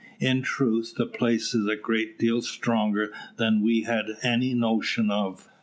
In 0.19 0.41
truth, 0.41 0.95
the 0.97 1.05
place 1.05 1.53
is 1.53 1.67
a 1.67 1.75
great 1.75 2.17
deal 2.17 2.41
stronger 2.41 3.13
than 3.37 3.61
we 3.61 3.81
had 3.83 4.07
any 4.23 4.55
notion 4.55 5.11
of. 5.11 5.47